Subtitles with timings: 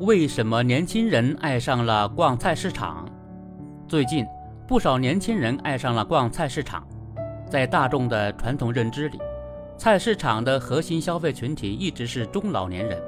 [0.00, 3.08] 为什么年轻人爱上了逛菜市场？
[3.86, 4.26] 最近，
[4.66, 6.84] 不少年轻人爱上了逛菜市场。
[7.48, 9.20] 在大众的传统认知里，
[9.78, 13.00] 菜市场的核心消费群体一直是中老年人。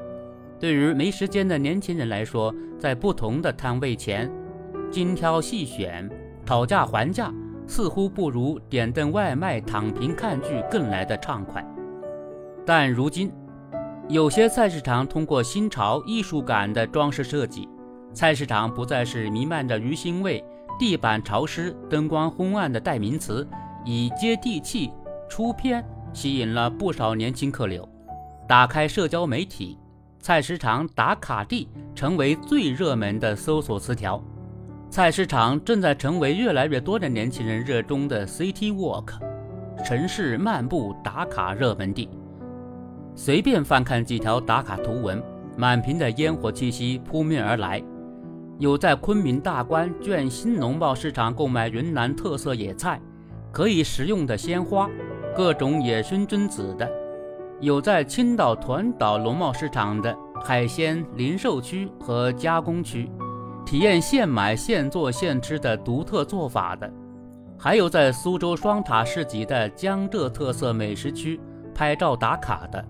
[0.61, 4.31] 对于没时间的年轻人来说，在不同的摊位前
[4.89, 6.09] 精挑细选、
[6.47, 7.35] 讨价还价，
[7.67, 11.67] 似乎不如点顿外卖、躺平看剧更来的畅快。
[12.65, 13.33] 但如今，
[14.09, 17.69] 有些菜市场通过新潮艺术感的装饰设计，
[18.13, 20.45] 菜市场不再是弥漫着鱼腥味、
[20.79, 23.45] 地板潮湿、灯光昏暗的代名词，
[23.85, 24.93] 以接地气、
[25.29, 27.87] 出片吸引了不少年轻客流。
[28.47, 29.77] 打开社交媒体，
[30.21, 34.23] 菜市场打卡地成为最热门的搜索词条。
[34.89, 39.15] 菜市场正在成为越来越多的年轻人热衷的 City Walk，
[39.85, 42.09] 城市漫步打卡热门地。
[43.19, 45.21] 随便翻看几条打卡图文，
[45.57, 47.83] 满屏的烟火气息扑面而来。
[48.59, 53.01] 有在昆明大观卷新农贸市场购买云南特色野菜，
[53.51, 54.89] 可以食用的鲜花，
[55.35, 56.87] 各种野生榛子的；
[57.59, 63.11] 有在青岛团岛农贸市场的海鲜零售区和加工区，
[63.65, 66.87] 体验现买现做现吃的独特做法的；
[67.59, 71.41] 还有在苏州双塔市集的江浙特色美食区
[71.75, 72.85] 拍照打卡的。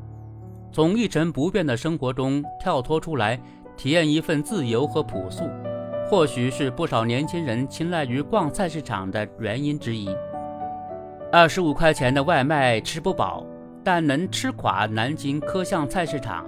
[0.77, 3.41] 从一成不变的生活中跳脱出来，
[3.79, 5.49] 体验一份自由和朴素，
[6.07, 10.07] 或许是不少年轻人青睐于逛菜市场的原因之一。
[11.33, 13.43] 二十五块钱的外卖吃不饱，
[13.83, 16.45] 但能吃垮南京科巷菜市场。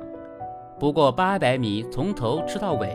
[0.78, 2.94] 不过八百米从头吃到尾，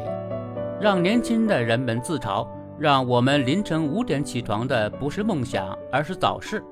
[0.79, 6.63] 让年轻的人们自嘲：让我们凌晨五点起床的不是梦想，而是早市。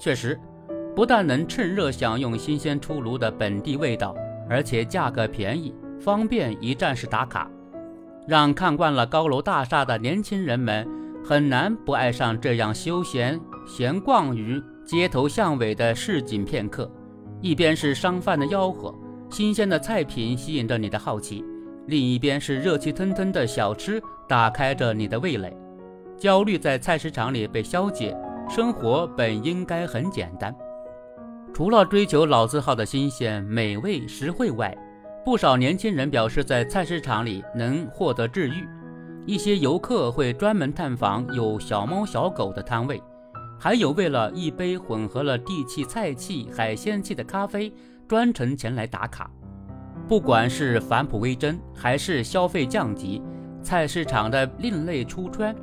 [0.00, 0.36] 确实。
[0.94, 4.14] 不但能趁热享用新鲜出炉的本地味道，
[4.48, 7.50] 而且价格便宜，方便一站式打卡，
[8.28, 10.86] 让看惯了高楼大厦的年轻人们
[11.24, 16.90] 很难不爱上这样休闲闲逛于街头巷尾的市井片刻。
[17.40, 18.94] 一边是商贩的吆喝，
[19.28, 21.44] 新鲜的菜品吸引着你的好奇；
[21.88, 25.54] 另一边是热气腾腾的小吃打开着你的味蕾。
[26.16, 28.16] 焦虑在菜市场里被消解，
[28.48, 30.54] 生活本应该很简单。
[31.54, 34.76] 除了追求老字号的新鲜、美味、实惠外，
[35.24, 38.68] 不少年轻人表示在菜市场里能获得治愈。
[39.24, 43.00] 一些游客会专门探访有小猫小狗的摊位，
[43.56, 47.72] 还有为了一杯混合了地气、菜气、海鲜气的咖啡，
[48.08, 49.30] 专程前来打卡。
[50.08, 53.22] 不管是返璞归真，还是消费降级，
[53.62, 55.54] 菜市场的另类出圈，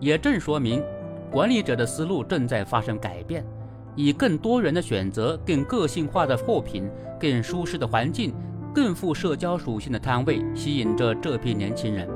[0.00, 0.82] 也正说明
[1.30, 3.46] 管理者的思路正在发生改变。
[3.94, 6.88] 以更多元的选择、更个性化的货品、
[7.20, 8.34] 更舒适的环境、
[8.74, 12.08] 更富社交属性的摊位，吸引着这批年轻人。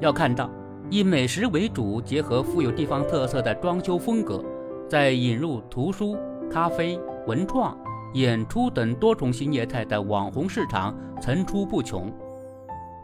[0.00, 0.50] 要看到，
[0.90, 4.44] 以美食为主，结合富有地方特色的装修风格，
[4.88, 6.16] 再引入图书、
[6.50, 7.76] 咖啡、文创、
[8.14, 12.12] 演出等多重新业态的网红市场层出不穷。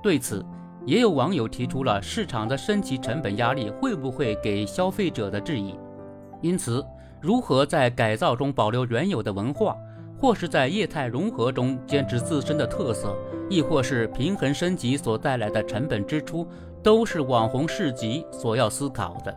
[0.02, 0.44] 对此，
[0.84, 5.76] 也有网友提出了市场的升级成本压力会不会给消费者的质疑。
[6.40, 6.84] 因此。
[7.20, 9.76] 如何在改造中保留原有的文化，
[10.18, 13.14] 或是在业态融合中坚持自身的特色，
[13.48, 16.46] 亦或是平衡升级所带来的成本支出，
[16.82, 19.36] 都是网红市集所要思考的。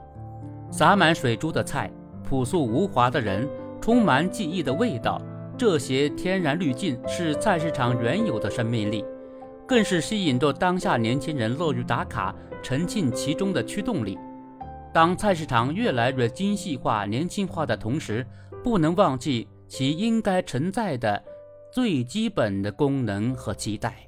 [0.72, 1.92] 撒满水珠的菜，
[2.24, 3.48] 朴素无华的人，
[3.82, 5.22] 充满记忆的味道，
[5.58, 9.04] 这些天然滤镜是菜市场原有的生命力，
[9.68, 14.18] 更是吸引着当下年轻人乐于打卡、沉浸其中的驱动力。
[14.94, 18.24] 当菜市场越来越精细化、年轻化的同时，
[18.64, 21.22] 不能忘记其应该存在的
[21.72, 24.08] 最基本的功能和期待。